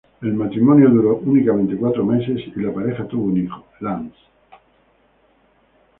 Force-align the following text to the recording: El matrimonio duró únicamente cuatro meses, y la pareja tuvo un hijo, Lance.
El 0.23 0.33
matrimonio 0.33 0.89
duró 0.89 1.17
únicamente 1.17 1.77
cuatro 1.77 2.03
meses, 2.03 2.41
y 2.55 2.59
la 2.59 2.73
pareja 2.73 3.07
tuvo 3.07 3.25
un 3.25 3.37
hijo, 3.37 3.67
Lance. 3.81 4.17